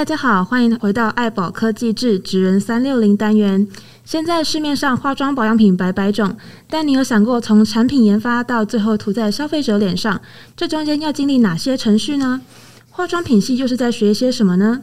[0.00, 3.68] 大家好，欢迎回到爱宝科技志职人三六零单元。
[4.02, 6.38] 现在市面上化妆保养品百百种，
[6.70, 10.18] 但你有想过从产品研发到最后涂在消费者脸上，
[10.56, 12.40] 这中间要经历哪些程序呢？
[12.88, 14.80] 化妆品系又是在学些什么呢？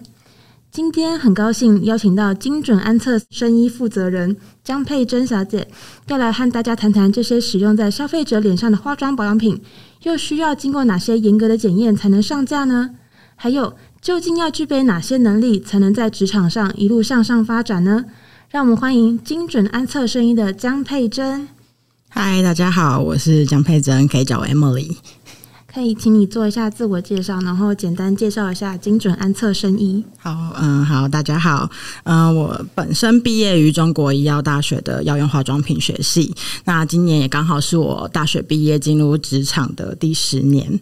[0.70, 5.68] 今天很高兴邀请到精准安测生医负责人江佩珍小姐，
[6.10, 9.60] 要来和大家谈谈这些使用在消费者脸上的化妆保养品，
[10.04, 12.92] 又需要经过哪些严格的检验才能上架呢？
[13.40, 18.06] 还有，究竟要具备哪些能力，才能在职场上一路向上发展呢？
[18.50, 21.50] 让我们欢迎精准安测声音的江佩珍。
[22.08, 24.96] 嗨，大家好，我是江佩珍，可以叫我 Emily。
[25.72, 30.04] 可以请你做一下自我介绍，然后简单介绍一下精准安测生医。
[30.18, 31.70] 好，嗯，好，大家好，
[32.04, 40.80] 嗯，我本身毕业于中国医药大学的药用化妆品学系，那今年也刚好是我大学毕业进入职场的第十年。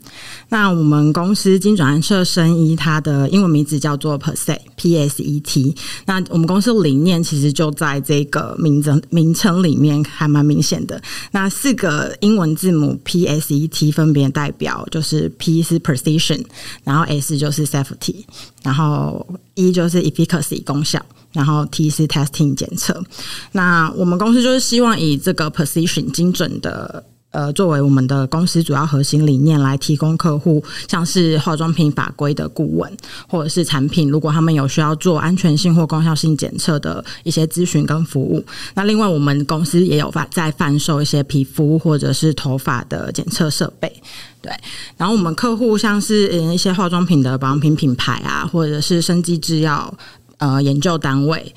[0.50, 5.76] 那我们公司精准安测生医，它的英文名字叫做 PSET，P S E T。
[6.06, 11.02] 那我们公司理念其实就在这个名字名称里面还蛮明显的。
[11.32, 14.75] 那四个英文字母 P S E T 分别代表。
[14.90, 16.44] 就是 P 是 precision，
[16.84, 18.26] 然后 S 就是 safety，
[18.64, 21.00] 然后 E 就是 efficacy 功效，
[21.32, 23.04] 然后 T 是 testing 检测。
[23.52, 27.04] 那我们公司就是希望以这个 precision 精准的。
[27.32, 32.90] 呃，作为我们的公司主要核心理念来提供客户，像是化妆品法规的顾问，
[33.28, 38.42] 或者是产品，如果他们有需要做安全性或功效性检测的一些咨询跟服务。
[38.74, 44.02] 那另外，我们公司也有在贩售一些皮肤或者是头发的检测设备。
[44.46, 44.54] 对，
[44.96, 49.92] 然后我们客户像是一些化妆品的保养品品牌啊，或者是生技制药
[50.38, 51.54] 呃研究单位。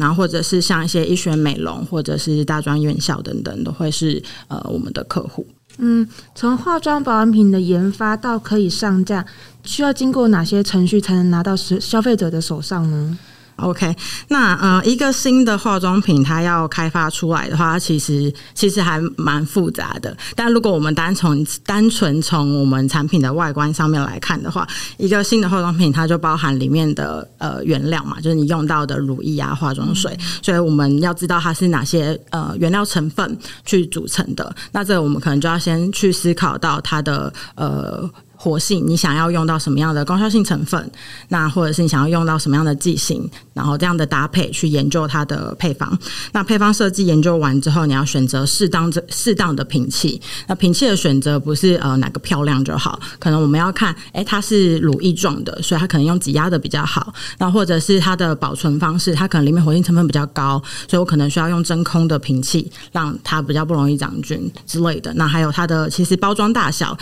[0.00, 5.46] 然后或者是像一些医学美容，或者是大专院校等等，都会是呃我们的客户。
[5.78, 6.04] 嗯，
[6.34, 9.24] 从化妆保养品的研发到可以上架，
[9.62, 13.16] 需要经过哪些程序才能拿到消消费者的手上呢
[13.62, 13.94] ？OK，
[14.28, 20.16] 那呃，一个新的化妆品它要开发出来的话，其实其实还蛮复杂的。
[20.34, 24.66] 但如果我们单从单纯从我们产品的外观上面来看的话，
[24.98, 34.54] 一个新的化妆品它就包含里面的呃原料嘛，就是你用到的乳液啊、化妆水，所以我们要知道它是哪些呃原料成分去组成的。
[34.72, 38.10] 那这个我们可能就要先去思考到它的呃。
[38.42, 40.90] 活性，你想要用到什么样的功效性成分？
[41.28, 43.30] 那或者是你想要用到什么样的剂型？
[43.52, 45.98] 然后这样的搭配去研究它的配方。
[46.32, 50.18] 那配方设计研究完之后，你要选择适当这适当的瓶器。
[50.46, 57.12] 那瓶器的选择不是呃哪个漂亮就好，可能我们要看，哎，它是乳液状的，所以它可能用挤压的比较好。
[57.36, 65.12] 那或者是它的保存方式，它可能里面活性成分比较高，所以我可能需要用真空的瓶器，让它比较不容易长菌之类的。
[65.12, 66.96] 那还有它的其实包装大小。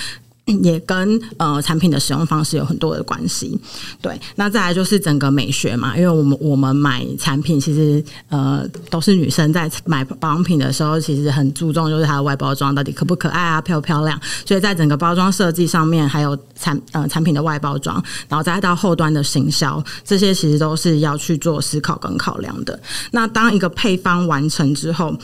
[0.62, 3.58] 也跟呃产品的使用方式有很多的关系，
[4.00, 4.18] 对。
[4.36, 14.20] 那再来就是整个美学嘛，因为我们我们买产品其实呃都是女生在买保养品的时候，其实很注重就是它的外包装到底可不可爱啊，漂不漂亮。
[14.44, 22.78] 所以在整个包装设计上面，还有产呃产品的外包装，然后再到后端的行销，这些其实都是要去做思考跟考量的。
[23.10, 25.16] 那当一个配方完成之后，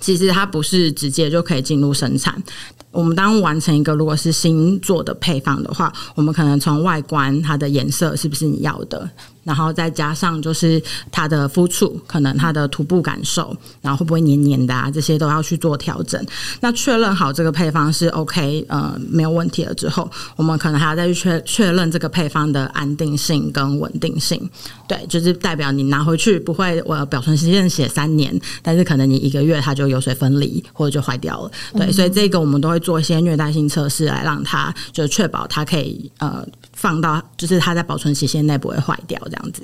[0.00, 2.42] 其实它不是直接就可以进入生产。
[2.90, 9.08] 我们当完成一个如果是新做的配方的话，我们可能从外观它的颜色是不是你要的？
[9.46, 14.90] 然后再加上就是它的肤触，可能它的涂布感受，然后会不会黏黏的啊？
[14.90, 16.20] 这些都要去做调整。
[16.60, 24.50] 那确认好这个配方是 OK，呃，没有问题了之后，我们可能还要再去确确认这个配方的安定性跟稳定性。
[24.88, 31.50] 对，就是代表你拿回去不会，我保存时间写三年，但是可能你一个月它就油水分离或者就坏掉了。
[31.74, 36.44] 对，所以这个我们都会做一些虐待性测试来让它，就确保它可以呃。
[36.86, 39.60] 放到就是它在保存期限内不会坏掉这样子。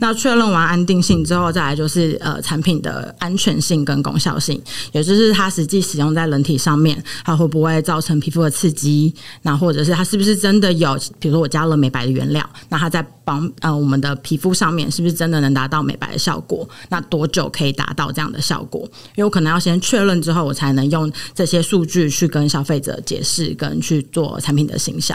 [0.00, 4.60] 那确认完安定性之后，再来就是呃产品的安全性跟功效性，
[4.90, 9.14] 也就是它实际使用在人体上面，它会不会造成皮肤的刺激？
[9.42, 10.98] 那或者是它是不是真的有？
[11.20, 16.68] 比如说我加了美白的原料，那它在帮呃我们的皮肤上面是不是真的能达到美白的效果？
[16.88, 18.80] 那多久可以达到这样的效果？
[19.14, 25.14] 因为我可能要先确认之后，我才能用这些数据去跟消费者解释，跟去做产品的行销。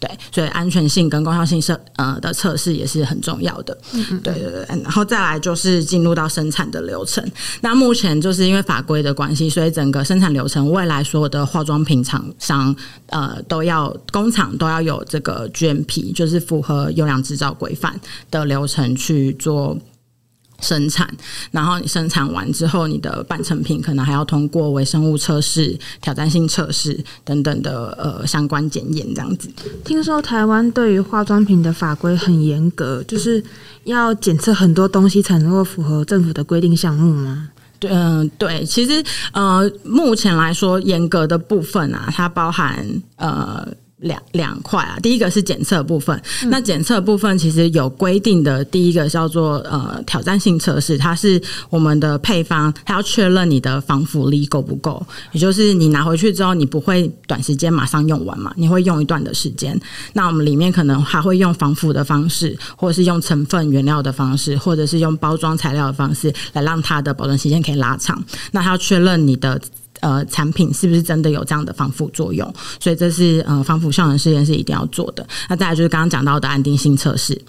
[0.00, 0.87] 对，所以安全。
[0.88, 3.76] 性跟功效性测呃的测试也是很重要的，
[4.22, 7.24] 对对对，然后再来就是进入到生产的流程。
[7.60, 12.74] 那目前就是因为法规的关系，所以整个生产流程未来所有的化妆品厂商
[13.06, 18.00] 呃都要工厂都要有这个 GMP，就是符合优良制造规范
[18.30, 19.76] 的流程去做。
[20.60, 21.08] 生产，
[21.50, 29.48] 然后你生产完之后，你的半成品可能还要通过微生物测试、挑战性测试等等的呃相关检验，这样子。
[29.84, 33.42] 听说台湾对于化妆品的法规很严格，就是
[33.84, 37.48] 要检测很多东西才能够符合政府的规定项目吗？
[37.78, 42.84] 对，嗯、对，其实呃，目前来说，严格的部分啊，它包含
[43.16, 43.66] 呃。
[43.98, 59.78] 两两块啊，第一个是检测部分，嗯、那检测部分其实有规定的，第一个叫做呃挑战性测试，它是我们的配方，它要确认你的防腐力够不够，也就是你拿回去之后，你不会短时间马上用完嘛，你会用一段的时间。
[60.12, 68.22] 那我们里面可能还会用防腐的方式，或者是用成分原料的方式，或者是用包装材料的方式，来让它的保存时间可以拉长。
[68.52, 69.60] 那它要确认你的。
[70.00, 72.52] 呃，产品是不是真的有这样的防腐作用？
[72.80, 75.26] 所以这是呃防腐效能试验是一定要做的。
[75.48, 77.40] 那再来就是刚刚讲到的安定性测试。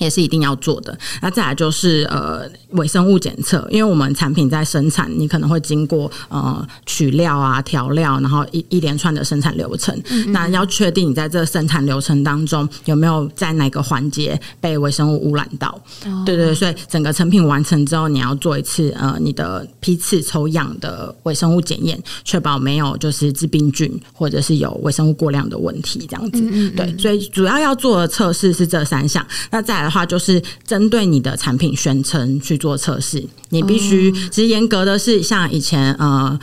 [0.00, 0.98] 也是一定要做的。
[1.20, 9.94] 那再来就是呃微生物检测，因为我们产品在生产，你可能会经过呃取料啊、调料，然后一一连串的生产流程。
[10.10, 15.68] 嗯嗯，那要确定你在这生产流程当中有没有在哪个环节被微生物污染到？
[16.06, 26.70] 哦、对，对对，所以整个成品完成之后，你要做一次呃你的批次抽样的微生物检验，确保没有就是致病菌或者是有微生物过量的问题，这样子。
[26.70, 29.26] 对，所以主要要做的测试是这三项。
[29.50, 29.89] 那再来。
[29.90, 36.38] 话就是针对你的产品宣称去做测试，你必须其实严格的是像以前呃，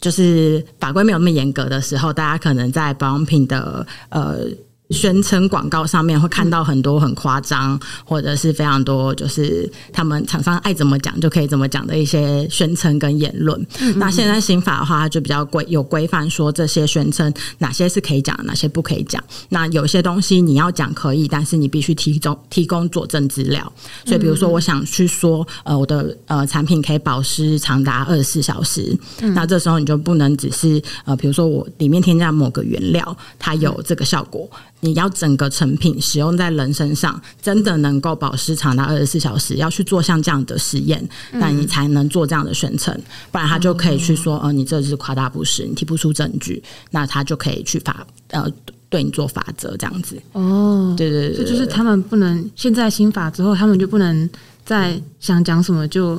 [0.00, 4.46] 就是法规没有那么严格的时候，大家可能在保养品的呃。
[4.90, 13.60] 宣称广告上面会看到很多很夸张，或者是非常多，就是他们厂商爱怎么讲就可以怎么讲的一些宣称跟言论。
[13.80, 19.22] 嗯嗯，那现在新法的话，它就比较规有规范，说这些宣称哪些是可以讲，哪些不可以讲。
[19.48, 23.72] 那有些东西你要讲可以，但是你必须提供提供佐证资料。
[24.04, 34.48] 所以，比如说我想去说，呃，我的呃产品可以保湿长达二十四小时，嗯、那这时候你就不能只是呃，比如说我里面添加某个原料，它有这个效果。
[34.80, 42.98] 你要整个成品使用在人身上，真的能够保湿长达二十四小时，要去做像这样的实验，那你才能做这样的宣称，
[43.30, 48.50] 不然他就可以去说，呃，你这是夸大不实，你提不出证据，那他就可以去罚，呃，
[48.88, 50.16] 对你做法则这样子。
[50.32, 54.28] 哦，对对对，这就是他们不能现在新法之后，他们就不能
[54.64, 56.16] 再想讲什么就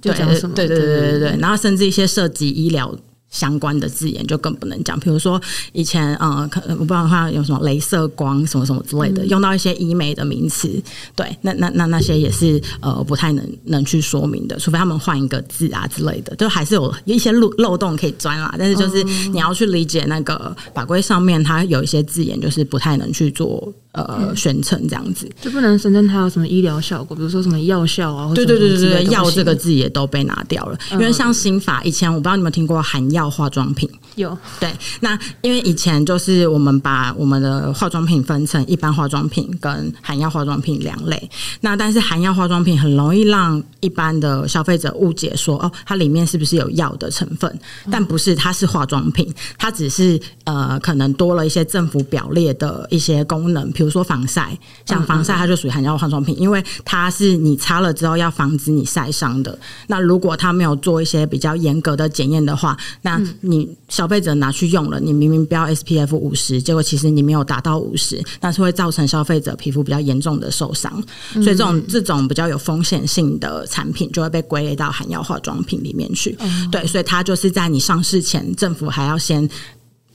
[0.00, 2.96] 就讲什么，对对对对对对，然后甚至一些涉及医疗。
[3.30, 5.40] 相关的字眼就更不能讲，比如说
[5.72, 10.70] 以前呃，可我不知道它有什么镭射光什么什么之类的，嗯、用到一些医美的名词，
[11.14, 18.54] 对，那那那那些也是呃不太能能去说明的，除非他们换一个字啊之类的，就还是有一些漏漏洞可以钻啦。
[18.58, 23.72] 但是就是你要去理解那个法规上面，它有一些字眼就是不太能去做。
[23.92, 30.78] 呃，宣称这样子就不能声称它有什么医疗效果，比如说什么药效啊，对对对对对，药这个字也都被拿掉了。
[30.92, 34.70] 因为像新法以前，我不知道你们听过含药化妆品，有对。
[35.00, 41.30] 那因为以前就是我们把我们的化妆品分成一般化妆品跟含药化妆品两类。
[41.62, 47.60] 那但是含药化妆品很容易让一般的消费者误解说，哦，它里面是不是有药的成分？
[47.90, 53.88] 但不是，它是化妆品，它只是呃，可能多了一些政府表列的一些功能，比如。
[53.88, 54.54] 比如说防晒，
[54.84, 59.58] 像防晒它就属于含药化妆品，因为它是你擦了之后要防止你晒伤的。
[59.86, 63.07] 那如果它没有做一些比较严格的检验的话，那
[63.40, 70.92] 你消费者拿去用了，你明明标 SPF 五十，结果其实你没有达到五十，那是会造成消费者皮肤比较严重的受伤。
[71.34, 76.36] 所以这种这种比较有风险性的产品就会被归类到含药化妆品里面去。
[76.72, 79.48] 对，所以它就是在你上市前，政府还要先。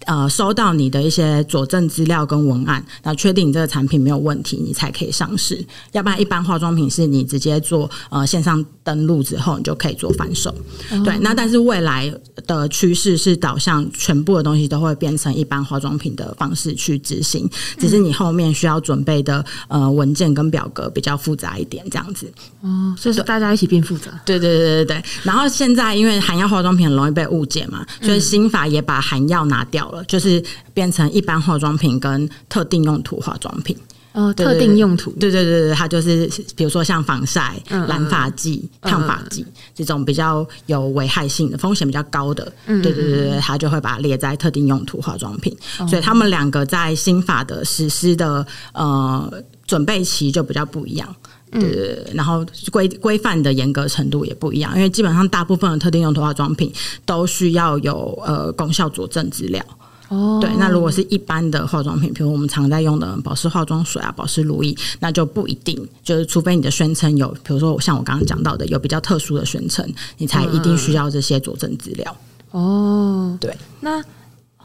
[0.06, 5.64] 呃，收到你的一些佐证资料跟文案，那确定你这个产品没有问题，你才可以上市。
[5.92, 10.54] 要不然，一般化妆品是你直接做呃线上登录之后，你就可以做反手。
[10.92, 12.14] 哦、对，那但是未来
[12.46, 22.32] 的趋势是导向全部的东西都会变成一般化妆品的方式去执行，只是你后面需要准备的呃文件跟表格比较复杂一点，这样子。
[22.62, 24.12] 哦，所以说大家一起变复杂。
[24.26, 25.04] 对对对对对。
[25.24, 29.93] 然后现在因为含药化妆品很容易被误解嘛，所以新法也把含药拿掉了。
[30.08, 33.76] 就是变成一般化妆品跟特定用途化妆品
[34.14, 45.56] 哦，特定用途，对对对对，它就是比如说像防晒、染发剂、烫发剂这种比较有危害性的、风险比较高的，对对对对，它就会把它列在特定用途化妆品。
[45.90, 51.16] 所以他们两个在新法的实施的呃准备期就比较不一样。
[51.60, 56.72] 对，然后规规范的严格程度也不一样，因为基本上大部分的特定用途化妆品
[57.06, 59.64] 都需要有呃功效佐证资料。
[60.10, 72.16] 哦，对，那如果是一般的化妆品，比如我们常在用的保湿化妆水啊、保湿乳液，那就不一定，就是除非你的宣称有，比如说像我刚刚讲到的，有比较特殊的宣称，你才一定需要这些佐证资料。
[72.52, 74.04] 哦，对，那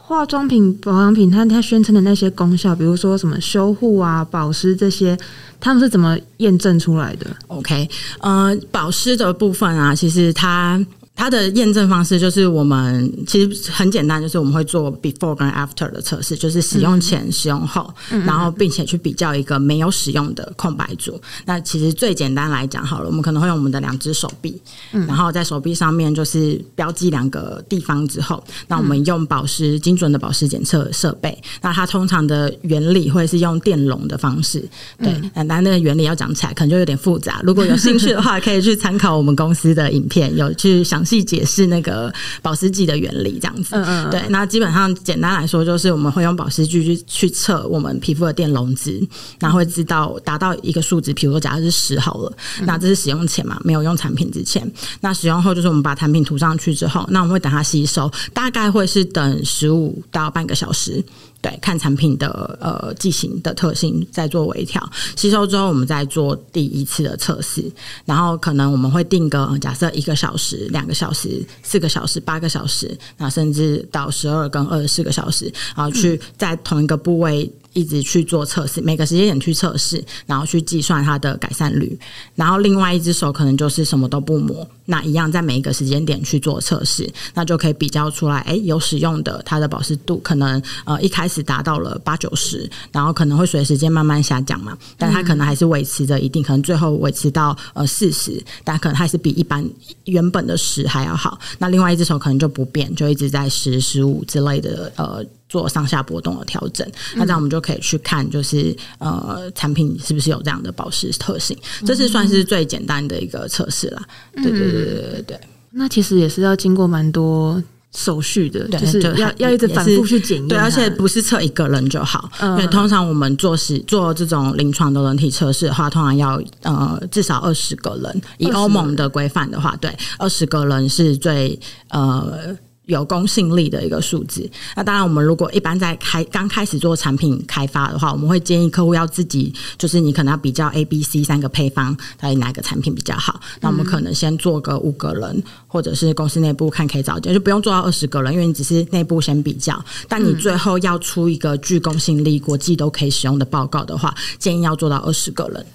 [0.09, 5.15] 化妆品、保养品，它它宣称的那些功效，比如说什么修护啊、保湿这些，
[5.61, 7.87] 他们是怎么验证出来的？OK，
[8.21, 10.83] 呃，保湿的部分啊，其实它。
[11.19, 17.93] 它的验证方式就是我们其实很简单，就是我们会做 before 跟 after 的测试，就是使用前、嗯、使用后，
[18.25, 21.21] 然后并且去比较一个没有使用的空白组。
[21.45, 31.37] 那其实最简单来讲好了，我们可能会用我们的两只手臂，然后在手臂上面就是标记两个地方之后，那我们用保湿精准的保湿检测设备。
[31.61, 34.65] 那它通常的原理会是用电容的方式，
[35.03, 37.41] 对，但那个原理要讲起来可能就有点复杂。
[37.43, 41.05] 如果有兴趣的话，可以去参考我们公司的影片，有去详。
[41.09, 42.13] 细解释那个
[42.43, 43.75] 保湿剂的原理，这样子。
[43.75, 44.11] 嗯嗯。
[44.11, 49.01] 对，那基本上简单来说，就是我们会用保湿剂去去测我们皮肤的电容值，
[49.41, 54.71] 然后会知道达到一个数值，比如说假设是十好了，那这是使用前嘛，没有用产品之前。
[55.01, 61.03] 那使用后就是我们把产品涂上去之后，那我们会等它吸收，大概会是等十五到半个小时。
[61.41, 64.83] 对，看产品的呃剂型的特性，再做微调。
[65.17, 67.65] 吸收之后，我们再做第一次的测试。
[68.05, 77.51] 然后可能我们会定个假设一个小时、两个小时、四个小时、八个小时，那甚至到十二跟二十四个小时，然后去在同一个部位。
[77.73, 81.99] 一直去做测试，每个时间点去测试，然后去计算它的改善率。
[82.35, 88.39] 然后另外一只手可能就是什么都不抹，那一样在每一个时间点去做测试，那就可以比较出来。
[88.41, 99.65] 哎，有使用的它的保湿度可能呃一开始达到了八九十，然后可能会随时间慢慢下降嘛，但它可能还是维持着一定，可能最后维持到呃四十，但可能还是比一般
[100.05, 101.39] 原本的十还要好。
[101.59, 105.25] 那另外一只手可能就不变，就一直在十十五之类的呃。
[105.49, 106.87] 做上下波动的调整，
[107.17, 114.03] 那这样我们就可以去看，就是呃，产品是不是有这样的保湿特性，这是算是最简单的一个测试啦。
[114.35, 115.41] 对对对对对对。
[115.71, 117.63] 那其实也是要经过蛮多
[117.95, 120.49] 手续的，就是要要一直反复去检验。
[120.49, 132.57] 对，而且不是测一个人就好，因为通常我们做实做这种临床的人体测试的话，通常要呃至少二十个人，以欧盟的规范的话，对，二十个人是最呃。
[132.89, 134.51] 有公信力的一个数字。
[134.75, 143.39] 那当然，我们如果一般在开刚开始做产品开发的话，我们会建议客户要自己，就是你可能要比较 A、B、C 三个配方，到底哪个产品比较好。
[143.61, 149.85] 那我们可能先做个五个人，或者是公司内部看可以找，就不用做到二十个人，因为你只是内部先比较。
[150.09, 155.67] 但你最后要出一个具公信力、国际都可以使用的报告的话，建议要做到二十个人。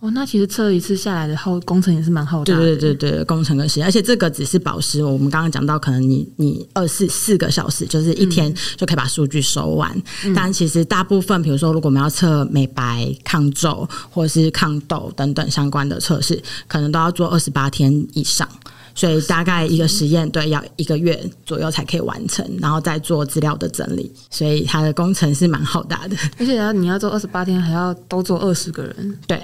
[0.00, 2.60] 哦，那其实测一次下来的耗工程也是蛮耗大的。
[2.60, 5.04] 对对对对，工程跟时间，而且这个只是保湿。
[5.04, 9.94] 我们刚刚讲到，可能你你二四四个小时，就是一天就可以把数据收完。
[10.24, 18.48] 嗯、但其实大部分，比如说，如果我们要测美白、抗皱或者是抗痘等等相关的测试，可能都要做二十八天以上。
[18.94, 24.10] 所以大概一个实验，对，要一个月左右才可以完成，然后再做资料的整理。
[24.30, 29.38] 所以它的工程是蛮浩大的，而且要你要做二十八天，还要都做二十个人，对。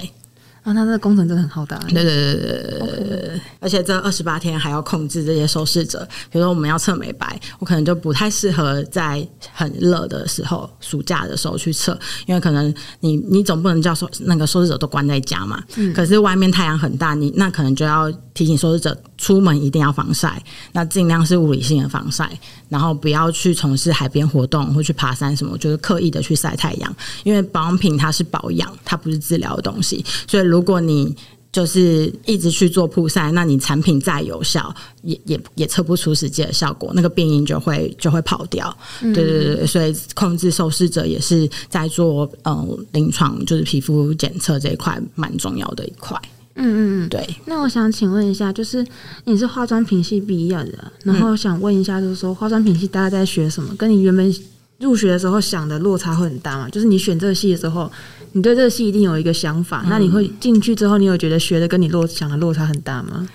[0.67, 1.79] 啊，那这个工程真的很浩大。
[1.87, 6.05] 对对对对对.而且这二十八天还要控制这些受试者。
[6.29, 11.97] 比如说我们要测美白，我可能就不太适合在很热的时候、暑假的时候去测，
[12.27, 15.63] 因为可能你你总不能叫受那个受试者都关在家嘛。
[15.77, 15.95] 嗯。
[15.95, 20.43] 可是外面太阳很大，你那可能就要提醒受试者出门一定要防晒，
[20.73, 22.37] 那尽量是物理性的防晒，
[22.69, 31.15] 然后不要去从事海边活动或去爬山什么，就是刻意的去晒太阳，因为保养品它是保养，它不是治疗的东西，所以如如果你
[31.53, 38.75] 就是一直去做曝晒，那你产品再有效，也也也测不出实际的效果，那个病因就会就会跑掉。
[39.03, 46.19] 嗯、对对对，所以控制受试者也是在做嗯临床，就是皮肤检测这一块蛮重要的一块。
[46.55, 47.29] 嗯嗯嗯，对。
[47.45, 48.83] 那我想请问一下，就是
[49.25, 53.75] 你是化妆品系毕业的，然后想问一下，就是说化妆品系大家在学什么？
[53.77, 54.35] 跟你原本
[54.79, 56.67] 入学的时候想的落差会很大吗？
[56.71, 57.91] 就是你选这个系的时候。
[58.37, 63.27] 你对这个戏一定有一个想法，那你会进去之后，你有觉得学的跟你落想的落差很大吗？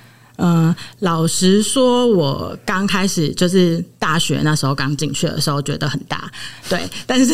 [0.44, 6.30] 嗯，老实说，我刚开始就是大学那时候刚进去的时候，觉得很大，
[6.68, 6.82] 对。
[7.06, 7.34] 但是，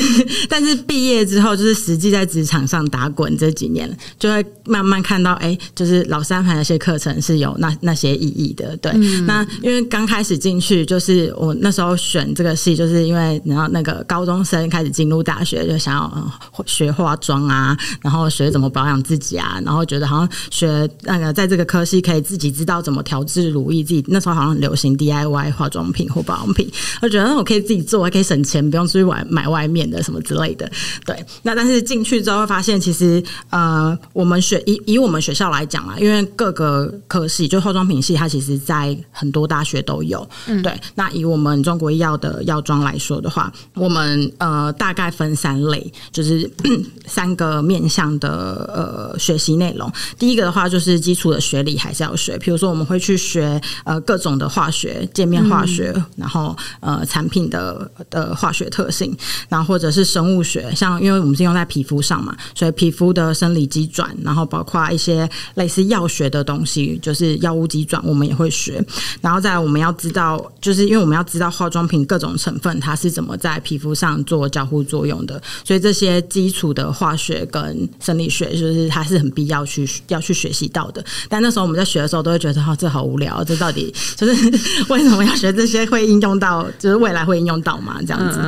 [0.50, 8.92] 但是毕业之后，就是实际在职场上打滚这几年，就会慢慢看到，哎、欸，就是老师安排那些课程是有那那些意义的，对。
[8.96, 16.32] 嗯、那因为刚开始进去，就是我那时候选这个系，就是因为然后那个高中生开始进入大学，就想要
[16.66, 22.97] 学化妆啊，然后学怎么保养自己啊，然后觉得好像学那个在这个科系可以自己知道怎么。
[23.04, 26.70] 调制乳液，自己那时候好像很流行 DIY 化妆品或保养品，
[27.02, 30.70] 我觉得我可以自己做，还可以省钱，不用出去买买外面的什么之类的。
[31.06, 40.28] 对，那但是进去之后会发现，其实呃，我们学以以我们学校来讲啊，因为各个科系就化妆品系，它其实在很多大学都有。
[40.48, 40.74] 嗯，对。
[40.96, 46.50] 那以我们中国医药的药妆来说的话，我们呃大概分三类，就是
[47.06, 49.92] 三个面向的呃学习内容。
[50.18, 59.18] 第一个的话就是基础的学理还是要学，比如说我们会去学呃各种的化学、界面化学，嗯、然后呃产品的的化学特性，
[59.50, 68.84] 然后或者是生物学，像因为我们是用在皮肤上嘛，所以皮肤的生理机转，然后包括一些类似药学的东西，就是药物机转，我们也会学。
[69.22, 81.04] 然后再来我们要知道，就是因为我们要知道化妆品各种成分它是怎么在皮肤上做交互作用的，所以这些基础的化学跟生理学，就是它是很必要去要去学习到的。
[81.28, 84.34] 但那时候我们在学的时候，都会觉得哈，这好无聊，这到底就是
[84.90, 85.86] 为什么要学这些？
[85.86, 88.00] 会应用到，就是未来会应用到嘛？
[88.02, 88.40] 这样子。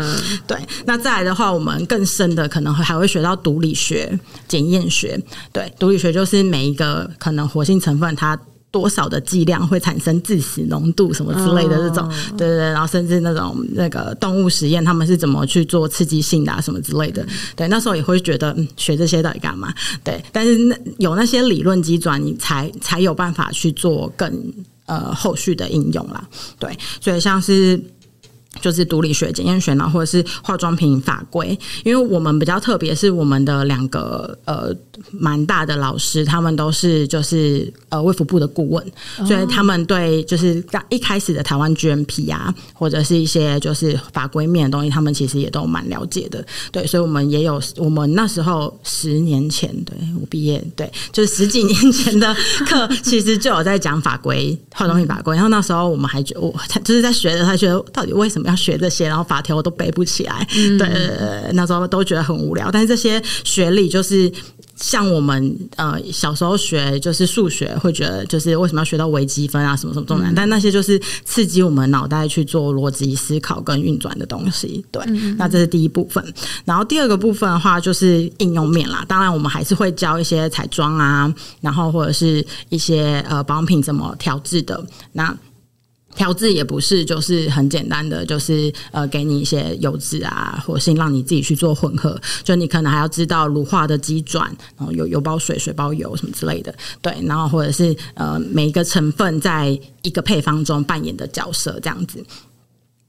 [0.45, 0.57] 对。
[0.85, 5.17] 那再来的话，我们更深的可能还会学到毒理学、检验学。
[5.53, 8.37] 对，毒理学就是每一个可能活性成分它。
[8.71, 12.07] 多少的剂量会产生致死浓度什么之类的这种，
[12.37, 19.73] 对对对，然后甚至那种那个动物实验，他们是怎么去做刺激性的啊什么之类的，对，那时候也会觉得，嗯，学这些到底干嘛？
[20.03, 24.31] 对，但是那有那些理论基转，你才才有办法去做更
[24.85, 26.27] 呃后续的应用啦，
[26.59, 27.81] 对，所以像是。
[28.61, 31.57] 就是毒理学、检验学呢，或者是化妆品法规。
[31.85, 34.73] 因为我们比较特别，是我们的两个呃
[35.11, 38.85] 蛮大的老师，他们都是就是呃卫福部的顾问，
[39.17, 46.45] 哦，所以他们对就是刚一开始的台湾 GMP 啊，或者是一些就是法规面的东西，他们其实也都蛮了解的。
[46.71, 52.35] 对，所以我们也有我们那时候十年前，对我毕业，对，就是十几年前的
[52.67, 55.33] 课，其实就有在讲法规、化妆品法规。
[55.33, 56.53] 然后那时候我们还觉得我
[56.83, 58.49] 就是在学的，他觉得到底为什么？
[58.49, 60.89] 要学这些，然后法条我都背不起来，嗯、对，
[61.53, 62.71] 那时候都觉得很无聊。
[62.71, 64.31] 但是这些学历就是
[64.79, 70.33] 像我们呃小时候学就是数学，会觉得就是为什么要学到微积分啊什么什么这么难？
[70.33, 74.83] 但那些就是刺激我们脑袋去做逻辑思考跟运转的东西。
[74.91, 76.23] 对，嗯、那这是第一部分。
[76.63, 79.03] 然后第二个部分的话就是应用面啦。
[79.07, 85.35] 当然我们还是会教一些彩妆啊，然后或者是一些呃保养品怎么调制的那。
[86.19, 92.19] 调制也不是就是很简单的，就是呃给你一些油脂啊，活性让你自己去做混合。
[92.43, 97.15] 就你可能还要知道乳化的机转，然后有油包水、水包油什么之类的，对。
[97.23, 102.21] 然后或者是呃每一个成分在一个配方中扮演的角色这样子。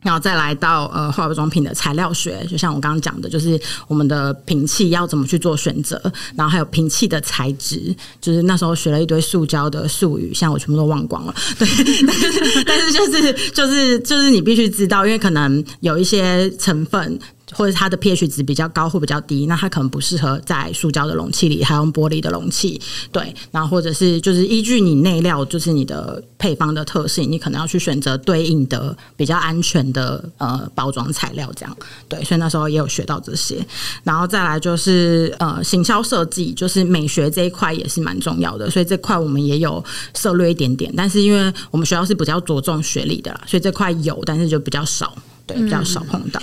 [0.02, 6.00] 然后再来到呃化妆品的材料学，就像我刚刚讲的，就是我们的瓶器要怎么去做选择，
[6.34, 11.34] 然后还有瓶器的材质，就是那时候学了一堆塑胶的术语，现在我全部都忘光了。
[11.58, 11.68] 对，
[12.06, 17.18] 但是但是就是就是就是你必须知道，因为可能有一些成分。
[17.52, 22.80] 或者它的 pH 值比较高或比较低，那它可能不适合在塑胶的容器里，还用玻璃的容器。
[23.12, 31.76] 对，然后或者是就是依据你内料，就是你的配方的特性，你可能要去选择对应的比较安全的呃包装材料，这样。
[32.08, 33.64] 对，所以那时候也有学到这些。
[34.04, 39.84] 然后再来就是呃行销设计，就是美学这一块也是蛮重要的，所以这块我们也有
[40.14, 40.92] 涉略一点点。
[40.96, 45.14] 但是因为我们学校是比较着重学历的啦，所以这块有，但是就比较少。
[45.52, 46.40] 对，比较少碰到，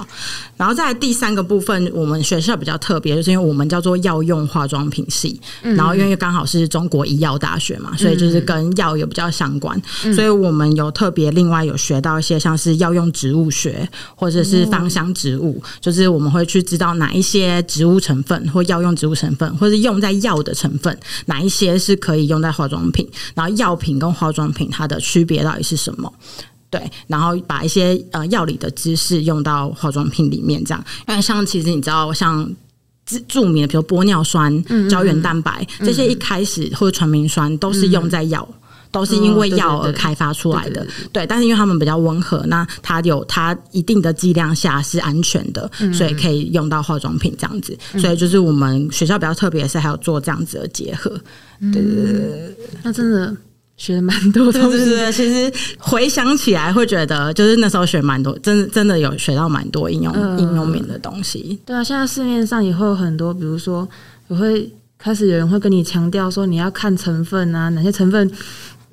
[0.56, 9.82] 然后在第三个部分，我们学校比较特别，就是因为我们叫做药用化妆品系，然后因为刚好是中国医药大学嘛，所以就是跟药有比较相关，
[10.15, 26.12] 所以我们有特别另外有学到一些像是药用植物学或者是芳香植物，就是我们会去知道哪一些植物成分或药用植物成分，或是用在药的成分，哪一些是可以用在化妆品，然后药品跟化妆品它的区别到底是什么？
[26.70, 30.84] 对，然后把一些呃药理的知识用到化妆品里面，这样。
[31.08, 32.50] 因为像其实你知道，像
[33.28, 38.60] 著名的，比如玻尿酸、胶原蛋白这些，一开始或者传明酸都是用在药，嗯、
[38.92, 40.86] 都是因为药而开发出来的。
[41.14, 47.78] 对，但是因为它们比较温和，那它有它一定的剂量下是安全的，所以可以用到化妆品这样子。
[47.98, 51.10] 所以就是我们学校比较特别的是还有做这样子的结合。
[51.62, 53.34] 对对对对，那真的。
[53.78, 61.60] 学了蛮多东西，对对对，其实回想起来会觉得，就是那时候学蛮多，真的真的有学到蛮多应用、呃、应用面的东西。
[61.63, 63.88] 对啊，现在市面上也会有很多，比如说，
[64.28, 68.30] 我会开始有人会跟你强调说，你要看成分啊，哪些成分，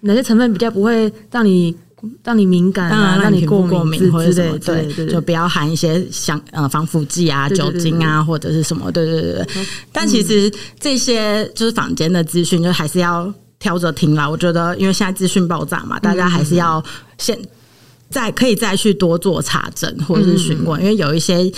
[0.00, 1.74] 哪些成分比较不会让你
[2.22, 9.66] 让你敏感啊，让你过敏过敏或者什么，对对对，就不要含一些像呃防腐剂啊、酒精啊或者是什么，对对对对。
[9.90, 13.32] 但其实这些就是坊间的资讯，就还是要。
[13.64, 16.84] 挑着听啦，我觉得，因为现在资讯爆炸嘛，大家还是要
[17.16, 17.38] 先
[18.10, 21.50] 再可以再去多做查证或者是询问，嗯、因为有一些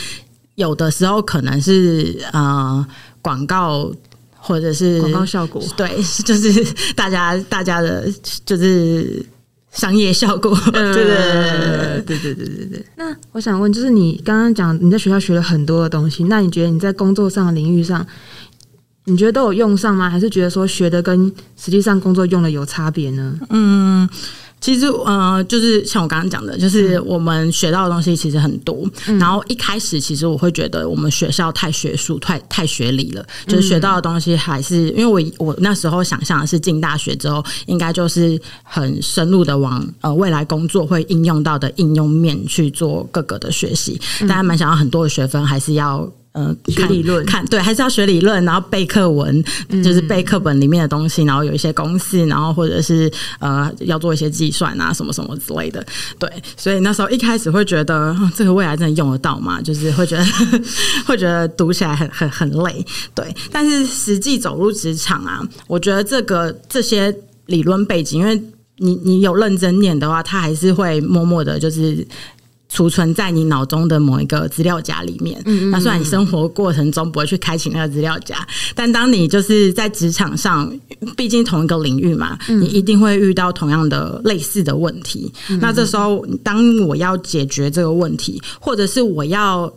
[0.54, 2.86] 有的时候可能是呃
[3.20, 3.90] 广告
[4.36, 6.64] 或者是广告效果，对， 就是
[6.94, 8.06] 大家大家的
[8.44, 9.26] 就是。
[9.72, 12.86] 商业效果， 对对对对对对对对。
[12.96, 18.06] 那我想问，就是你刚刚讲你在学校学了很多的东西，那你觉得你在工作上的领域上，
[19.06, 20.08] 你觉得都有用上吗？
[20.10, 23.38] 还是觉得说学的跟实际上工作用的有差别呢？
[23.50, 24.08] 嗯。
[24.58, 28.88] 其实，呃，就是像我刚刚讲的，就是我们学到的东西其实很多。
[29.06, 33.24] 嗯、然后一开始，其实我会觉得我们学校太学术、太太学理了。
[33.46, 44.00] 就是学到的东西还是，因为我我那时候想象的是进大学之后，应该就是很深入的往呃未来工作会应用到的应用面去做各个的学习。
[44.22, 46.10] 大家蛮想要很多的学分，还是要。
[46.36, 49.42] 呃，学理论看对，还是要学理论，然后背课文，
[49.82, 55.82] 就是背课本里面的东西，然后有一些公式，然后或者是呃，要做一些计算啊，什么什么之类的。
[56.18, 59.62] 对，所以那时候一开始会觉得，哦，这个未来真的用得到吗？
[59.62, 60.24] 就是会觉得
[61.06, 62.84] 会觉得读起来很很很累。
[63.14, 68.38] 对，但是实际走入职场啊，我觉得这个这些理论背景，因为
[68.76, 72.06] 你你有认真念的话，他还是会默默的，就是。
[72.68, 75.40] 储存在你脑中的某一个资料夹里面。
[75.46, 80.72] 嗯嗯嗯，那虽然你生活过程中不会去开启那个资料夹，但当你就是在职场上，
[81.16, 85.32] 毕竟同一个领域嘛，嗯、你一定会遇到同样的类似的问题。
[85.60, 89.72] 那这时候，当我要解决这个问题，或者是我要。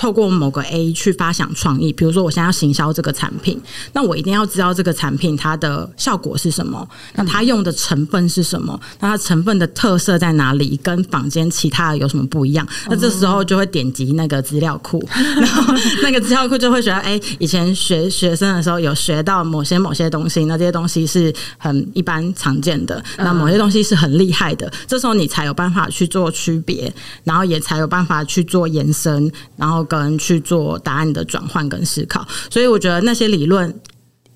[0.00, 3.60] 透过某个 A 去发想创意，比如说我现在要行销这个产品，
[3.92, 12.66] 那我一定要知道这个产品它的效果是什么，那它用的成分是什么，那它成分的特色在哪里，跟坊间其他的有什么不一样？
[12.88, 26.90] 那这时候就会点击那个资料库，然后 那个资料库就会觉得，哎，以前学学生的时候有学到某些某些东西，那这些东西是很一般常见的，那某些东西是很厉害的，这时候你才有办法去做区别，
[27.22, 29.86] 然后也才有办法去做延伸，然后。
[29.90, 33.74] 跟去做答案的转换跟思考，所以我觉得那些理论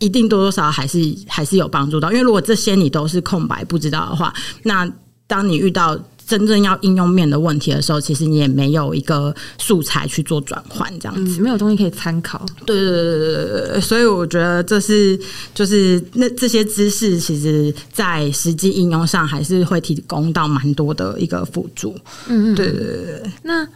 [0.01, 2.11] 一定多多少少还是还是有帮助到。
[2.11, 4.91] 因为如果这些你都是空白不知道的话，那
[5.29, 12.45] 当你遇到真正要应用面的问题的时候，其实你也没有一个素材去做转换，这样子、嗯、没有东西可以参考。
[12.67, 15.19] 对对对对对对对，所以我觉得这是
[15.55, 21.95] 就是那这些知识，其实在实际应用上还是会提供到蛮多的一个辅助。
[22.27, 23.67] 嗯嗯，对对对对，那。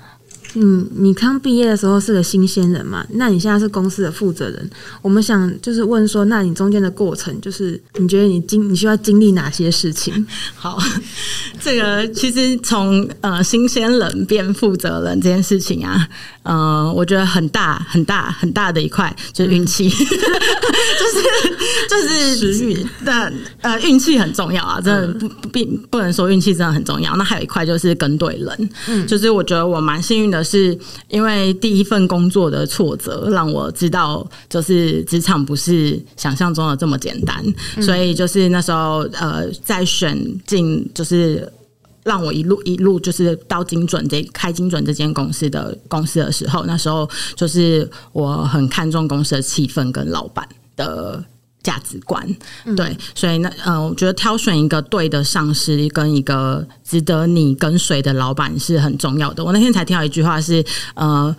[0.55, 3.07] 嗯，你刚毕业的时候是个新鲜人嘛？
[3.11, 4.71] 那你现在是公司的负责人，
[5.03, 10.27] 我们想就是问说，那你中间的过程，就是你觉得你经你需要经历哪些事情？
[10.57, 10.79] 好，
[11.61, 16.09] 这个其实从呃新鲜人变负责人这件事情啊，
[16.45, 20.09] 呃，我觉得很大很大很大的一块就是运气， 就是
[21.91, 27.15] 就是时运的呃运气很重要啊，真的不并不能说运气真的很重要。
[27.17, 30.38] 那还有一块就是跟对人，嗯，就是我觉得我蛮幸运的。
[30.43, 37.43] 是因为第一份工作的挫折，让我知道，就是职场不是想象中的这么简单。
[37.77, 41.51] 嗯、所以就是那时候，呃，在选进，就是
[42.05, 51.25] 让我一路一路就是到精准这开精准这间公司的公司的时候，那时候就是我很看重公司的气氛跟老板的。
[51.63, 52.27] 价值观，
[52.77, 59.45] 对，所以呢呃，我觉得挑选一个对的上司跟一个值得你跟随的老板是很重要的。
[59.45, 61.35] 我那天才听到一句话是，呃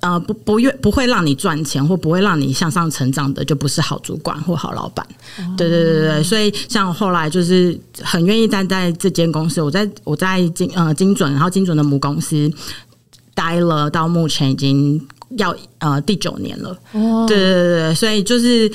[0.00, 5.06] 呃，不不愿不会让你赚钱或不会让你向上成长的，就不是好主管或好老板。
[5.56, 12.50] 对对对对，所以像我后来就是很愿意待在这间公司，我在我在精呃精准，然后精准的母公司
[13.36, 15.00] 待了到目前已经。
[15.38, 18.70] 要呃第九年了，哦，对对对对，所以就是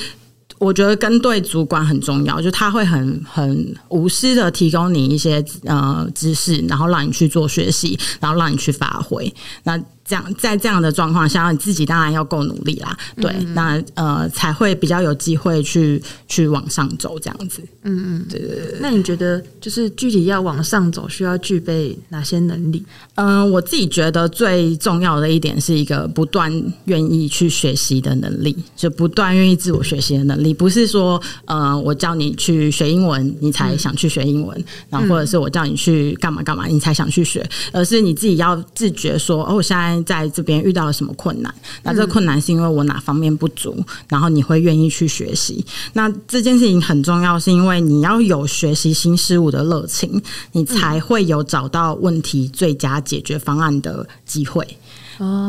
[0.60, 9.82] 我觉得跟对主管很重要，就他会很很无私的提供你一些呃知识，然后让你去做学习，然后让你去发挥那。
[10.12, 12.98] 这样在这样的状况下，你自己当然要够努力啦。
[13.16, 17.62] 对，嗯、那呃才会比较有机会去去往上走这样子。
[17.84, 18.78] 嗯嗯，对对对。
[18.82, 22.84] 那你觉得就是具体要往上走，需要具备哪些能力？
[23.16, 26.52] 嗯、呃，我自己觉得最重要的一点是一个不断
[26.86, 30.54] 愿意去学习的能力，就不断愿意自我学习的能力。
[30.54, 40.01] 不是说呃我叫你去学英文，你才想去学英文，嗯、然后或者是我叫你去干嘛干嘛，你才想去学，而是你自己要自觉说哦，我现在。
[40.06, 41.54] 在这边遇到了什么困难？
[41.84, 43.78] 那这个困难是因为我哪方面不足？
[44.08, 45.66] 然后你会愿意去学习。
[45.94, 54.66] 那这件事情很重要，是因为你要有学习新事物的热情，你才会有找到问题最佳解决方案的机会。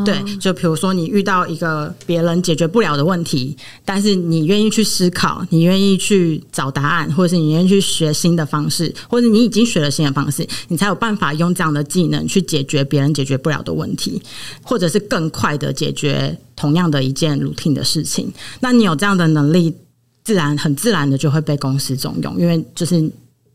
[0.05, 14.21] 对，就比如说你遇到一个别人解决不了的问题，但是你愿意去思考，你愿意去找答案，或者是你愿意去学新的方式，或者你已经学了新的方式，你才有办法用这样的技能去解决别人解决不了的问题，
[14.63, 18.31] 或者是更快的解决同样的一件 routine 的事情。
[18.61, 19.75] 那你有这样的能力，
[20.25, 23.11] 自然很自然的就会被公司重用，因为就是。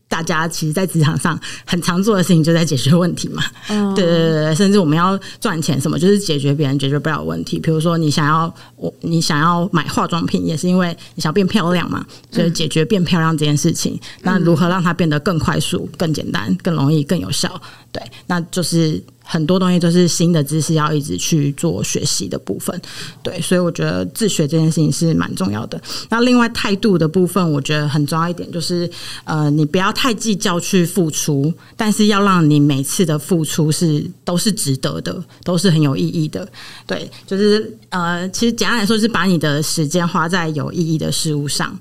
[0.08, 3.44] 大家其实，在职场上很常做的事情，就在解决问题嘛。
[3.68, 3.94] Oh.
[3.94, 7.60] 对对对对，甚至我们要赚钱，什么就是解决别人解决不了问题。
[7.60, 13.94] 比如说，你想要我，你想要买化妆品，也是因为你想变漂亮嘛，所以解决变漂亮这件事情。
[13.94, 17.60] 嗯、那如何让它变得更快速、更简单、更容易、更有效？
[17.92, 19.02] 对，那就是。
[19.30, 22.80] 很多东西都是新的知识，要一直去做学习的部分，
[23.22, 25.78] 对，所以我觉得自学这件事情是蛮重要的。
[26.08, 28.90] 那另外态度的部分，我觉得很重要一点就是，
[29.24, 36.48] 呃，你不要太计较去付出，但是要让你每次的付出是都是值得的，都是很有意义的。
[36.86, 41.78] 对，就是呃，其实简单来说，是把你的时间花在有意义的事物上。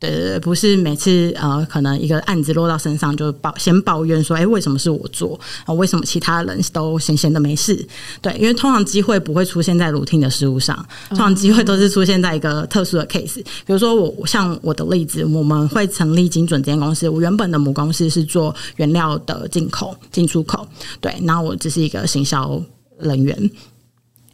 [0.00, 5.74] 对对对，不是每次呃，可能一个案子落到身上就抱先抱怨说，哎，为什么是我做啊？
[5.74, 7.84] 为什么其他人都闲闲的没事？
[8.22, 10.76] 对，因为通常机会不会出现在 routine 的事物上，
[11.08, 13.42] 通常机会都是出现在一个特殊的 case。
[13.66, 20.66] 比如说我像我的例子，我们会成立精准这间公司，我原本的母公司是做原料的进口、进出口，
[21.00, 22.62] 对，那我只是一个行销
[23.00, 23.50] 人员。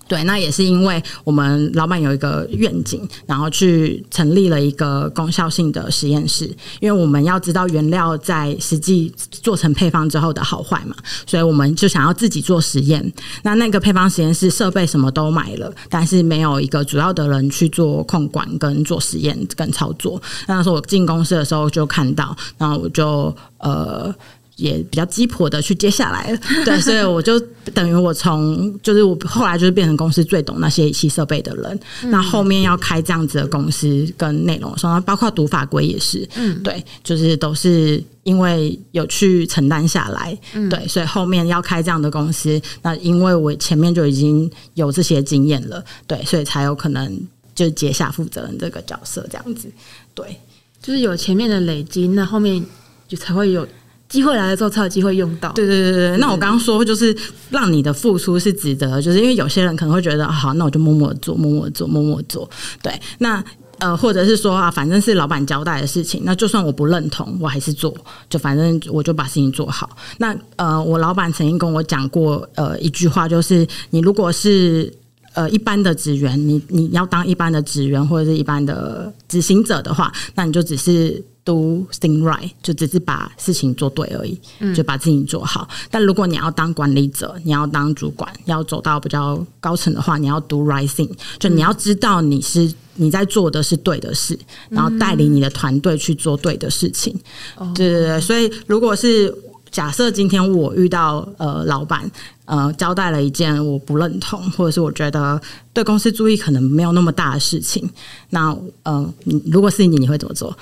[0.07, 6.45] 对，那也是因为我们老板有一个愿景，然后去成立了一个功效性的实验室。
[6.81, 10.95] 因为我们要知道原料在实际做成配方之后的好坏嘛，
[11.27, 13.13] 所以我们就想要自己做实验。
[13.43, 20.21] 那那个配方实验室设备什么都买了，但是没有一个主要的人去做控管跟做实验跟操作。
[20.47, 24.15] 那时候我进公司的时候就看到，然后我就呃。
[24.57, 27.39] 也比较鸡婆的去接下来了， 对，所以我就
[27.73, 47.21] 等于我从就是我后来就是变成公司最懂那些仪器设备的人，嗯、那后面要开这样子的公司跟内容的时候，包括读法规也是，嗯，对，就是都是因为有去承担下来，嗯、对，所以后面要开这样的公司，那因为我前面就已经有这些经验了，对，所以才有可能
[47.57, 49.69] 就接下负责人这个角色这样子，
[50.15, 50.39] 对，
[50.81, 52.65] 就是有前面的累积，那后面
[53.09, 53.67] 就才会有。
[54.09, 55.51] 机会来了之后才有机会用到。
[55.53, 57.17] 对对对对，那我刚刚说就是
[57.51, 62.49] 让你的付出是值得，就是因为有些人可能会觉得好，那我就默默做，默默做，默默做。
[62.83, 63.43] 对，那
[63.79, 67.93] 呃，或者是说啊，反正是老板交代的事情，那就算我不认同，我还是做，
[68.31, 69.91] 就反正我就把事情做好。
[70.19, 74.93] 那呃，我老板曾经跟我讲过呃一句话，就是你如果是
[75.33, 81.25] 呃一般的职员，你你要当一般的职员或者是一般的执行者的话，那你就只是。
[81.45, 84.41] Do things right，就只是把事情做对而已，
[84.75, 85.69] 就把事情做好。
[85.71, 94.39] 嗯、但如果你要当管理者，你要当主管，要走到比较高层的话，你要 do right thing，就你要知道你是你在做的是对的事，
[94.71, 97.15] 然后带领你的团队去做对的事情。
[97.61, 99.35] 嗯、对对对，所以如果是。
[99.75, 102.09] 假设今天我遇到呃老板
[102.47, 105.41] 呃交代了一件我不认同，或者是我觉得
[105.73, 107.89] 对公司注意可能没有那么大的事情，
[108.31, 110.57] 那呃你如果是你，你会怎么做？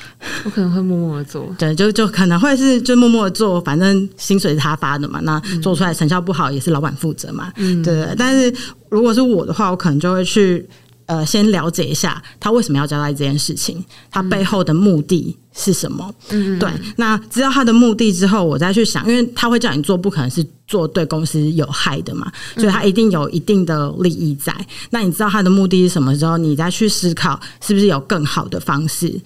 [0.44, 8.14] 我可能会默默的做， 对，就就可能会是就默默的做，反正薪水是他发的嘛，那做出来成效不好也是老板负责嘛，嗯，对，对。
[8.16, 8.54] 但是
[8.88, 10.68] 如果是我的话，我可能就会去。
[11.06, 16.10] 呃，先了解一下他为什么要交代这件事情，他背后的目的是什么？
[16.30, 16.70] 嗯，对。
[16.96, 24.54] 那知道他的目的之后，我再去想，因为他会叫你做，不可能是做对公司有害的嘛，所以他一定有一定的利益在。
[24.88, 29.20] 那你知道他的目的是什么之后，你再去思考是不是有更好的方式，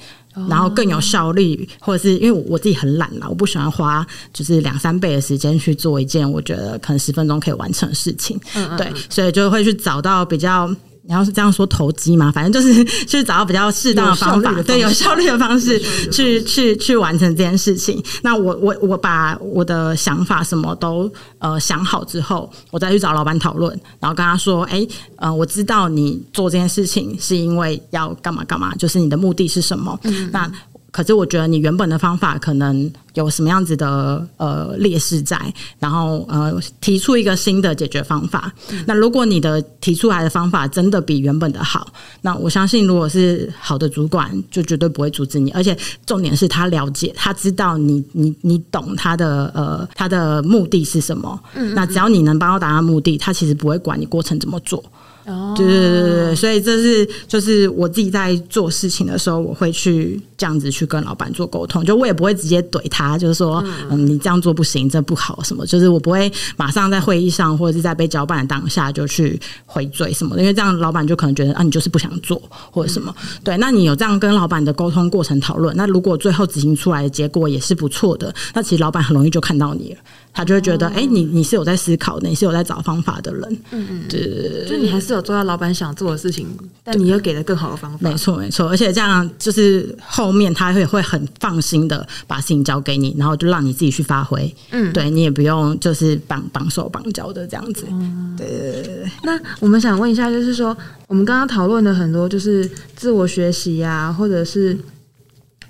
[0.48, 8.37] 然后更有效率，或者是因为我自己很懒啦，我不喜欢花就是两三倍的时间去做一件我觉得可能十分钟可以完成的事情。
[8.56, 10.68] 嗯，对，所以就会去找到比较。
[11.06, 15.78] 你要是这样说投机嘛，反正就是去 找到比较适当的方法，对，有效率的方式
[16.10, 18.02] 去去去完成这件事情。
[18.22, 30.50] 那我我我把我的想法什么都呃想好之后，我再去找老板讨论，然后跟他说：“哎，呃，我知道你做这件事情是因为要干嘛干嘛，就是你的目的是什么？”嗯，那。
[30.96, 35.38] 可是我觉得你原本的方法可能有什么样子的呃劣势在，
[35.78, 38.50] 然后呃提出一个新的解决方法。
[38.70, 41.87] 嗯、那如果你的提出来的方法真的比原本的好，
[42.22, 45.50] 那我相信如果是好的主管，就绝对不会阻止你。
[45.50, 51.38] 而且重点是他了解，他知道你你你懂他的呃他的目的是什么。
[51.56, 54.82] 嗯嗯嗯，那只要你能帮他达到目的，他其实不会管你过程怎么做。
[55.26, 73.14] 哦，对对对对，所以这是就是我自己在做事情的时候，我会去这样子去跟老板做沟通，就我也不会直接怼他，就是说，嗯，嗯，你这样做不行，这不好什么，就是我不会马上在会议上或者是在被交办的当下就去回嘴什么的，因为这样老板就可能觉得啊，你就是不想做或者什么。
[73.20, 79.98] 嗯、对，那你有这样跟老板的沟通过程讨论，那如果最后执行出来的结果也是不错的，那其实老板很容易就看到你了。
[80.32, 86.46] 他就会觉得，哎、欸，你你是有在思考的，你是有在找方法的人，嗯嗯，对，就你还是有做到老板想做的事情，
[86.85, 99.11] 但你又给了更好的方法，没错没错，而且这样就是后面他会会很放心的把事情交给你，然后就让你自己去发挥，嗯，对你也不用就是绑绑手绑脚的这样子，嗯，对对对对。
[99.24, 100.76] 那我们想问一下，就是说
[101.09, 104.79] 我们刚刚讨论的很多就是自我学习啊，或者是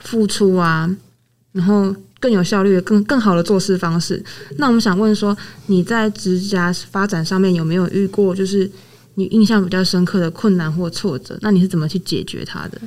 [0.01, 0.91] 付出啊，
[1.53, 1.95] 然后。
[2.19, 4.21] 更有效率的、更更好的做事方式。
[4.57, 8.69] 那我们想问说，你在职涯发展上面有没有遇过，就是
[9.17, 11.37] 你印象比较深刻的困难或挫折？
[11.43, 12.81] 那你是怎么去解决它的？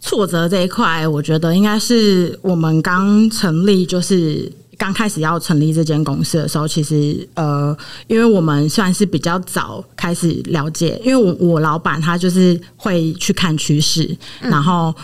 [0.00, 14.94] 挫折这一块，我觉得应该是我们刚成立，就是刚开始要成立这间公司的时候，其实呃，因为我们算是比较早开始了解，因为我我老板他就是会去看趋势，嗯、然后。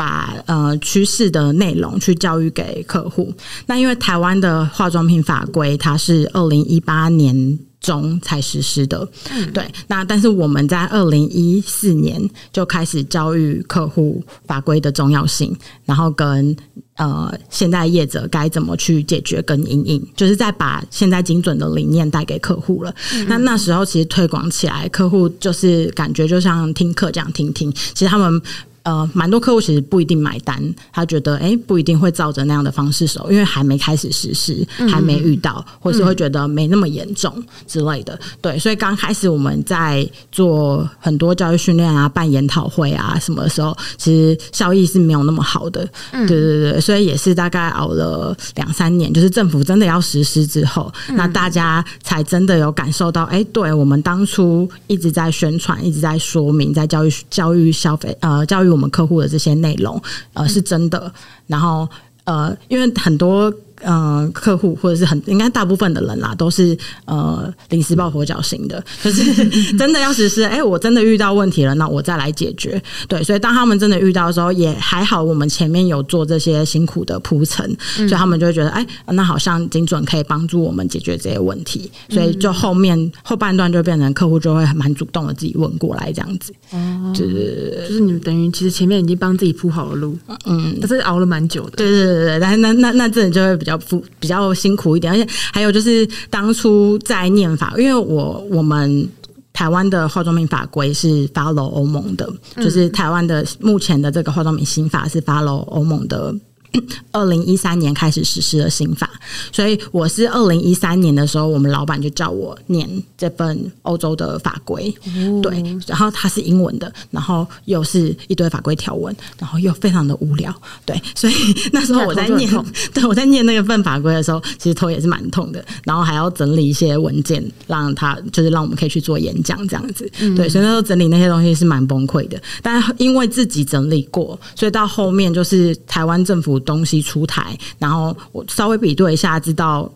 [0.00, 3.30] 把呃趋势的内容去教育给客户。
[3.66, 9.66] 那因为台湾的化妆品法规，它是二零一八年中才实施的，嗯、对。
[9.88, 16.54] 那但是我们在二零一四年就开始教育客户法规的重要性，然后跟
[16.96, 22.94] 呃现在业者该怎么去解决跟因应，就是在把现在精准的理念带给客户了。
[23.14, 28.40] 嗯、那那时候其实推广起来，客户就是感觉就像听课这样听听，其实他们。
[28.82, 37.30] 呃，蛮多客户其实不一定买单，他觉得哎，不一定会照着那样的方式走，因为还没开始实施，还没遇到，或是会觉得没那么严重
[37.66, 38.18] 之类的。
[38.40, 45.86] 对，所以刚开始我们在做很多教育训练啊、办研讨会啊什么的时候，其实效益是没有那么好的。
[46.10, 58.69] 对对对，所以也是大概熬了两三年，就是政府真的要实施之后，那大家才真的有感受到，哎，对我们当初一直在宣传、一直在说明、在教育教育消费呃教育。
[58.70, 60.00] 我们客户的这些内容，
[60.32, 61.12] 呃，是真的。
[61.46, 61.88] 然后，
[62.24, 63.52] 呃，因为很多。
[63.82, 69.22] 呃，客户或者是很应该大部分的人啦，都是呃临时抱佛脚型的，可是
[69.78, 70.42] 真的要实施。
[70.42, 72.80] 哎、欸，我真的遇到问题了，那我再来解决。
[73.08, 81.90] 对，所以当他们真的遇到的时候，也还好，我们前面有做这些辛苦的铺陈，所以他们就会觉得，哎、欸，那好像精准可以帮助我们解决这些问题。
[82.10, 86.52] 所以就后面后半段就变成客户就会蛮主动的自己问过来这样子。
[86.72, 91.76] 哦，就是就是你们等于其实前面已经帮自己铺好了路，嗯，但是熬了蛮久的。
[91.76, 93.69] 对对对对，但是那那那这里就会比较。
[93.70, 93.78] 要
[94.18, 99.08] 比较辛苦一点，而且还有就是当初在念法，因为我我们
[99.52, 106.34] 台湾的化妆品法规是 follow 欧盟的，就是台湾的目前的这个化妆品新法是 follow 欧盟的。
[107.12, 109.10] 二零一三年开始实施了新法，
[109.52, 120.54] 所以我是二零一三年的时候，我们老板就叫我念这份欧洲的法规，哦、对，然后它是英文的，然后又是一堆法规条文，然后又非常的无聊，
[120.86, 121.34] 对，所以
[121.72, 122.48] 那时候我在念，
[122.94, 136.59] 对，我在念那个份法规的时候，其实头也是蛮痛的，然后还要整理一些文件，让他就是让我们可以去做演讲这样子，嗯、对，所以那时候整理那些东西是蛮崩溃的，但因为自己整理过，所以到后面就是台湾政府。
[136.60, 139.90] 东西出台，然后我稍微比对一下，知道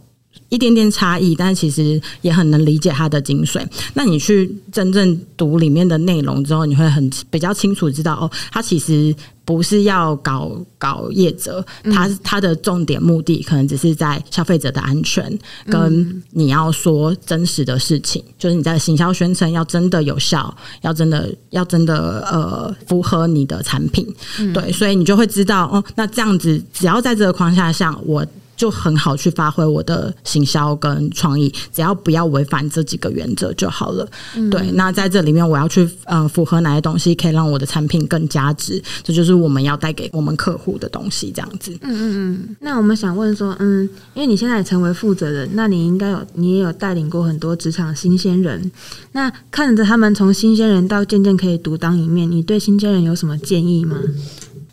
[0.48, 3.66] 一点点差异，但其实也很能理解它的精髓。
[3.94, 9.14] 那你去真正读里面的内容之后，你会很比较清楚知道哦，它其实。
[9.46, 24.10] 不是要搞搞业者，它它的重点目的可能只是在消费者的安全，跟你要说真实的事情，就是你在行销宣称要真的有效，要真的要真的呃符合你的产品，
[24.54, 28.26] 对，所以你就会知道哦，那这样子只要在这个框架下，我。
[28.56, 34.08] 就很好去发挥我的行销跟创意，只要不要违反这几个原则就好了。
[34.36, 41.32] 嗯、对，那在这里面我要去呃符合哪些东西可以让我的产品更加值，这就是我们要带给我们客户的东西。
[41.34, 42.56] 这样子，嗯嗯嗯。
[42.60, 48.70] 那我们想问说，嗯，因为你现在也成为负责人，那你应该有你也有带领过很多职场新鲜人，
[49.12, 53.96] 那看着他们从新鲜人到渐渐可以独当一面，你对新鲜人有什么建议吗？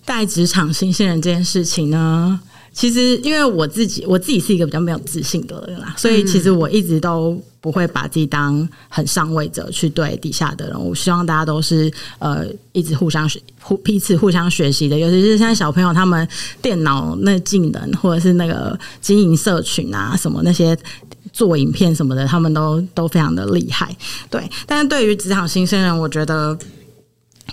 [0.06, 2.40] 带职场新鲜人这件事情呢？
[2.74, 10.80] 其实，因为我自己，我自己是一个比较没有自信的人啦，所以其实我一直都不会把自己当很上位者去对底下的人。
[10.82, 14.98] 我希望大家都是呃，一直互相学、互彼此互相学习的。
[14.98, 16.28] 尤其是现在小朋友他们
[16.62, 20.78] 电脑那技能，或者是那个经营社群啊什么那些。
[21.34, 23.96] 做影片什么的，他们都都非常的厉害。
[24.30, 26.58] 对，但是对于职场新生人，我觉得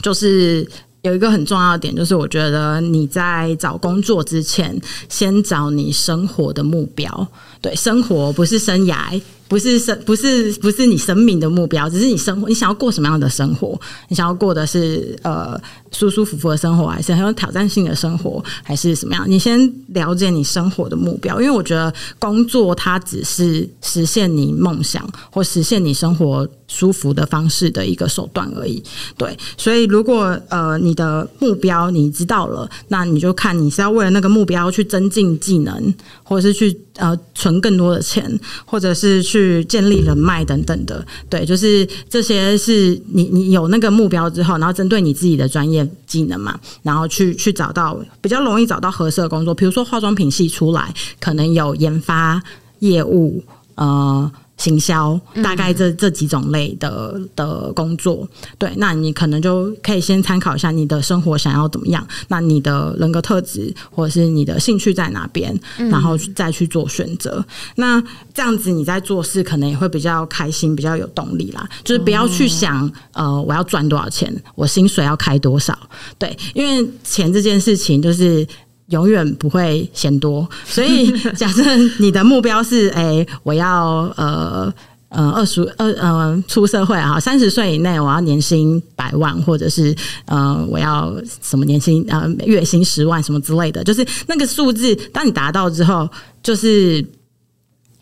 [0.03, 0.69] 就是。
[1.03, 4.79] 有一个很重要的点，就是我觉得你在找工作之前，
[5.09, 7.29] 先找你生活的目标。
[7.61, 9.21] 对，生活不是生涯。
[9.49, 13.81] 不是生，不是不是你生命的目标，只是你生活，你想要过什么样的生活？
[14.09, 15.59] 你想要过的是呃
[15.91, 19.25] 舒舒服服的生活，还是很有挑战性的生活，还是什么样？
[19.27, 28.83] 你先了解你生活的目标，因为我觉得工作它只是实现你梦想或实现你生活舒服的方式的一个手段而已。
[29.17, 39.65] 对，所以如果呃你的目标你知道了，那你就看你是要为了那个目标去增进技能，或者是去呃存更多的钱，或者是去。
[39.69, 52.43] 建立人脉等等的，对，就是这些是你你有那个目标之后，然后针对你自己的专业技能嘛，然后去去找到比较容易找到合适的工作，比如说化妆品系出来，可能有研发
[52.79, 53.45] 业务，
[53.75, 54.31] 呃。
[54.59, 58.29] 行销大概这这几种类的的工作，
[58.59, 67.45] 对，那你可能就可以先参考一下你的生活想要怎么样，那你的人格特质或者是你的兴趣在哪边，然后再去做选择。
[67.77, 68.03] 那
[68.35, 71.67] 这样子你在做事可能也会比较开心，比较有动力啦。
[71.85, 75.79] 就是不要去想呃我要赚多少钱，我薪水要开多少，
[76.19, 78.47] 对，因为钱这件事情就是。
[78.89, 81.62] 永远不会嫌多，所以 假设
[81.99, 84.72] 你的目标是，哎、欸，我要呃
[85.11, 96.09] 呃二十二呃出社会啊，三十岁以内我要年薪百万，或者是呃我要什么年薪呃月薪十万什么之类的，就是那个数字，当你达到之后，
[96.43, 97.05] 就是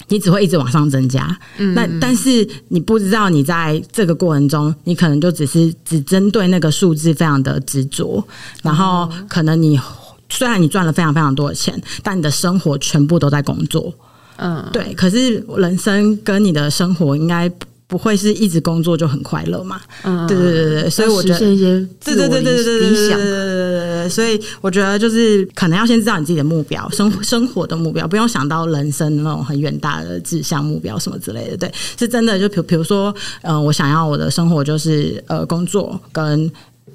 [0.07, 1.37] 你只会一直往上增加。
[1.59, 8.24] 嗯，那但是你不知道，你在这个过程中，你可能就只是只针对那个数字非常的执着，
[8.62, 9.76] 然后可能你。
[10.29, 13.93] 虽然你赚了非常非常多的钱，但你的生活全部都在工作。
[14.39, 14.93] 嗯，对。
[14.95, 17.51] 可是人生跟你的生活应该
[17.87, 19.81] 不会是一直工作就很快乐嘛？
[20.03, 20.91] 嗯，对对对对。
[20.91, 24.11] 所以我觉得，对对对对对对理想。
[24.11, 31.57] 所以我觉得就是可能要先知道你自己的目标，生生活的目标，不用想到人生那种很远大的志向目标什么之类的。
[31.57, 32.39] 对，是真的。
[32.39, 36.51] 就比比如说，嗯，我想要我的生活就是呃工作跟。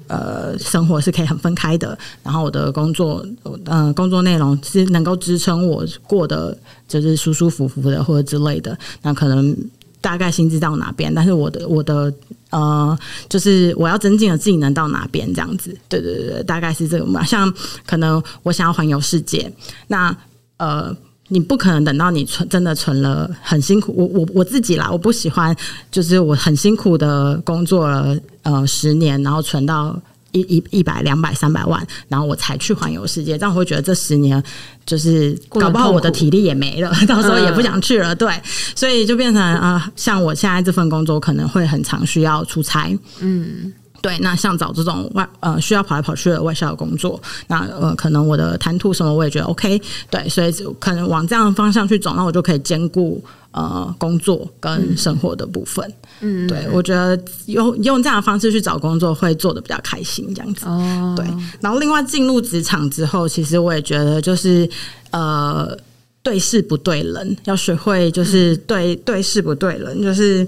[0.08, 1.96] 呃，生活是可以很分开的。
[2.22, 6.56] 然后我的工作，嗯、呃，工作内容是能够支撑我过得
[6.88, 8.76] 就是舒舒服服的，或者之类的。
[9.02, 9.56] 那可能
[10.00, 12.12] 大概薪资到哪边，但是我的我的
[12.50, 15.76] 呃，就是我要增进的技能到哪边这样子。
[15.88, 17.24] 对对对，大概是这个嘛。
[17.24, 17.52] 像
[17.86, 19.52] 可能我想要环游世界，
[19.88, 20.16] 那
[20.56, 20.94] 呃。
[21.32, 25.56] 你不可能等到你存真的存了很辛苦，我我我自己啦，我不喜欢
[25.90, 29.98] 就是我很辛苦的工作了呃十年，然后存到
[30.32, 34.42] 一一一百两百三百万，然后我才去环游世界，这样我会觉得这十年
[34.84, 38.30] 就是搞不好我的体力也没了，到时候也不想去了，对，
[38.74, 43.72] 所以就变成啊、呃，像我现在这份工作可能会很常需要出差，嗯。
[44.02, 49.80] 对，那像找这种外呃需要跑来跑去的外销的工作，那呃可能我的谈吐什么我也觉得 OK，
[50.10, 53.22] 对，所以可能往这样的方向去走，那我就可以兼顾
[53.52, 55.88] 呃工作跟生活的部分。
[56.20, 60.66] 嗯，对，我觉得用用这样的方式去找工作会做的比较开心，这样子。
[60.66, 61.24] 哦，对。
[61.60, 64.68] 然后另外进入职场之后，其实我也觉得就是
[65.12, 65.78] 呃
[66.24, 70.44] 对事不对人，要学会就是对对事不对人，就是。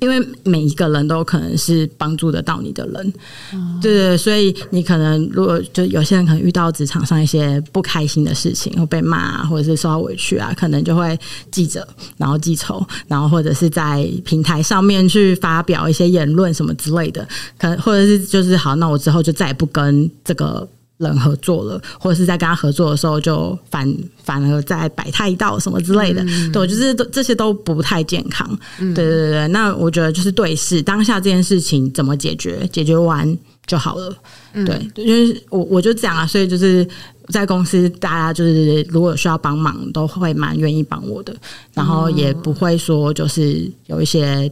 [0.00, 3.12] 因为每一个人都可能是帮助得到你的人，
[3.52, 11.18] 嗯、对对，所以你可能如果就有些人可能遇到职场上一些不开心的事情，或被骂啊，或者是受到委屈啊，可能就会
[11.50, 11.86] 记着，
[12.16, 17.26] 然后记仇，然后或者是在平台上面去发表一些言论什么之类的，
[17.58, 20.68] 可能或者是就是好，那我之后就再也不跟这个。
[20.98, 28.48] 人合作了，或者是在跟他合作的时候就反反而在摆他一道什么之类的，嗯、对，就是这些都不太健康。
[28.78, 33.36] 嗯、对对对，那我觉得就是对事当下这件事情怎么解决，解决完
[33.66, 34.16] 就好了。
[34.54, 36.86] 嗯、对，因为我我就这样啊，所以就是
[37.28, 41.36] 在公司大家就是如果需要帮忙，都会蛮愿意帮我的，
[41.74, 44.50] 然后也不会说就是有一些。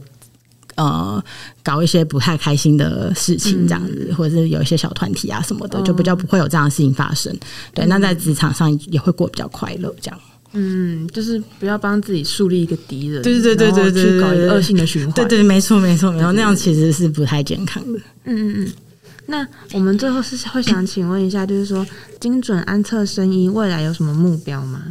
[0.75, 1.23] 呃，
[1.63, 7.35] 搞一些不太开心的事情，这样子，嗯、或者是有一些小团体啊什么的，哦、就比较不会有这样的事情发生。
[7.73, 10.19] 对，嗯、那在职场上也会过比较快乐，这样。
[10.57, 15.13] 嗯，就是不要帮自己树立一个敌人，对对对对对，去搞一个恶性的循环。
[15.13, 17.99] 对，对对，没错没错没错，那样其实是不太健康的。
[18.23, 18.73] 嗯嗯嗯。
[19.27, 21.85] 那我们最后是会想请问一下，就是说
[22.19, 24.81] 精准安测生医未来有什么目标吗？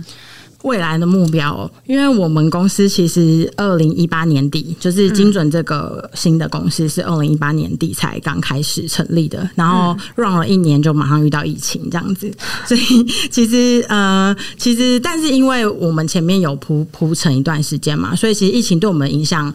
[0.65, 12.33] 未来的目标，因为我们公司其实二零一八年底就是精准这个新的公司是二零一八年底才刚开始成立的，然后 run 了一年就马上遇到疫情这样子，
[12.67, 12.81] 所以
[13.31, 19.53] 其实呃，其实但是因为我们前面有铺铺成一段时间嘛，所以其实疫情对我们影响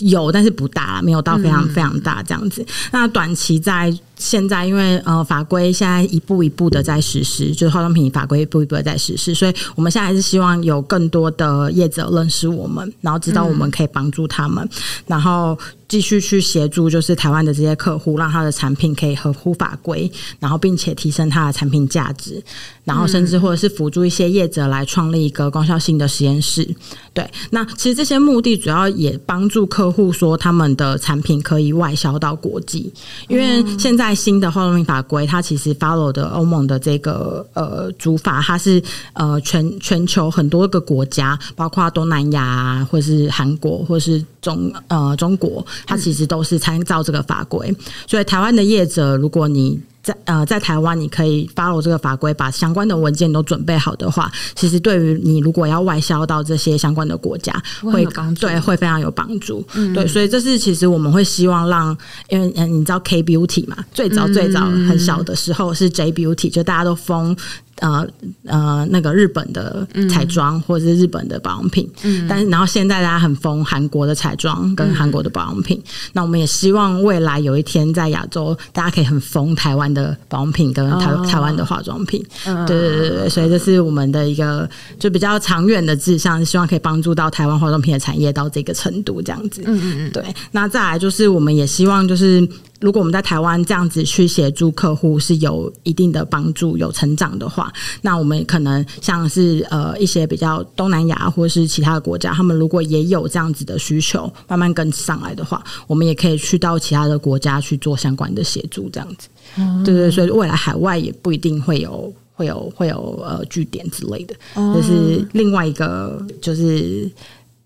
[0.00, 2.64] 有，但是不大，没有到非常非常大这样子。
[2.92, 3.90] 那短期在。
[4.20, 14.68] 现在因为呃法规现在一步一步的在实施，就是化妆品法规一步一步的在实施，所以我们现在是希望有更多的业者认识我们，然后知道我们可以帮助他们，
[15.06, 15.58] 然后
[15.88, 22.42] 继续去协助就是台湾的这些客户，让他的产品可以合乎法规，然后并且提升他的产品价值，
[22.84, 26.68] 然后甚至或者是辅助一些业者来创立一个功效性的实验室。
[27.14, 32.92] 对，那其实这些目的主要也帮助客户说他们的产品可以外销到国际，
[33.26, 34.09] 因为现在。
[34.14, 38.82] 新的化妆品法规，它其实 follow 的欧盟的这个呃主法，它是
[39.12, 47.74] 呃全全球很多个国家，包括东南亚或是韩国或是中呃中国，它其实都是参照这个法规。
[48.06, 58.06] 所以台湾的业者，如果你在呃，在台湾你可以 follow 这个法规，把相关的文件都准备好的话，其实对于你如果要外销到这些相关的国家，会
[58.38, 59.66] 对会非常有帮助。
[59.74, 61.96] 嗯、对，所以这是其实我们会希望让，
[62.28, 67.36] 因为嗯，你知道 K Beauty 嘛，最早最早很小的时候是 J Beauty，就大家都疯。
[67.80, 68.06] 呃
[68.46, 84.68] 呃，那个日本的彩妆或者是日本的保养品，嗯，但是然后现在大家很疯韩国的彩妆跟韩国的保养品，嗯，那我们也希望未来有一天在亚洲，大家可以很疯台湾的保养品跟台，哦，台湾的化妆品，嗯，对对对对，所以这是我们的一个
[84.98, 90.22] 就比较长远的志向，希望可以帮助到台湾化妆品的产业到这个程度这样子，嗯嗯嗯，对，
[90.52, 92.46] 那再来就是我们也希望就是。
[92.80, 97.70] 如果我们在台湾这样子去协助客户是有一定的帮助、有成长的话，
[98.00, 109.28] 那我们可能像是呃一些比较东南亚或是其他的国家，他们如果也有这样子的需求，慢慢跟上来的话，我们也可以去到其他的国家去做相关的协助，这样子。
[109.56, 117.10] 嗯、对对，所以未来海外也不一定会有会有会有呃据点之类的，就是另外一个就是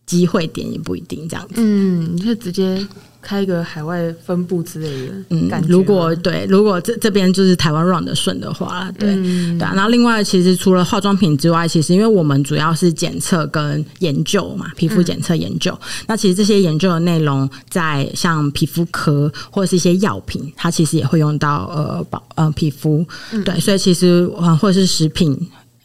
[0.07, 1.55] 机会点，也不一定这样子。
[1.59, 2.85] 嗯，你就直接。
[3.25, 9.66] 开一个海外分部之类的，嗯，如果对，如果这这边就是台湾 run 的顺的话，对、嗯、对。
[9.75, 16.05] 然后另外，其实除了化妆品之外，其实因为我们主要是检测跟研究嘛，皮肤检测研究、嗯。
[16.09, 24.27] 那其实这些研究的内容，在像皮肤科或者是一些药品，它其实也会用到呃保呃皮肤、嗯，对，所以其实
[24.61, 25.35] 或者是食品。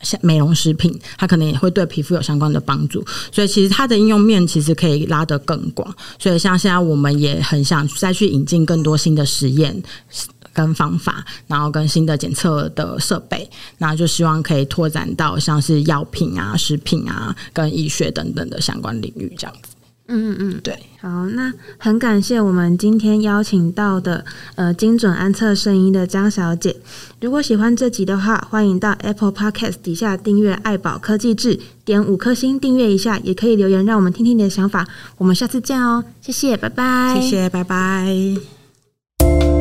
[0.01, 5.93] 像美容食品，它可能也会对皮肤有相关的帮助，所以其实它的应用面其实可以拉得更广。
[6.17, 9.83] 所以像现在我们也很想再去引进更多新的实验
[10.53, 19.69] 跟方法，然后跟新的检测的设备，那就希望可以拓展到像是药品啊、食品啊、跟医学等等的相关领域这样子。
[20.11, 26.75] 嗯嗯嗯，对，好，那很感谢我们今天邀请到的呃精准安测声音的江小姐。
[27.21, 34.87] 如果喜欢这集的话，欢迎到 Apple Podcast 底下订阅爱宝科技志，点五颗星订阅一下，也可以留言让我们听听你的想法。
[35.17, 39.58] 我们下次见哦，谢谢，拜拜，谢谢，拜拜。